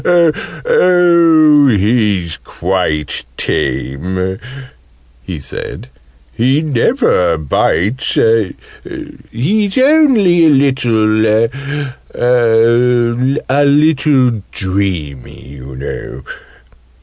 [0.03, 4.39] "Oh, he's quite tame!"
[5.21, 5.89] he said.
[6.33, 8.15] "He never bites.
[9.29, 11.49] He's only a little
[12.15, 16.23] a little dreamy, you know."